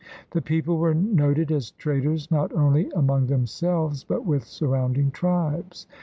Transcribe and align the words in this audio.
The 0.31 0.41
people 0.41 0.79
were 0.79 0.95
noted 0.95 1.51
as 1.51 1.69
traders 1.69 2.31
not 2.31 2.51
only 2.53 2.89
among 2.95 3.27
themselves 3.27 4.03
but 4.03 4.25
with 4.25 4.45
surrounding 4.45 5.11
tribes. 5.11 5.85